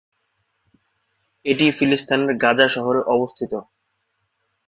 [1.45, 3.53] এটি ফিলিস্তিনের গাজা শহরে অবস্থিত।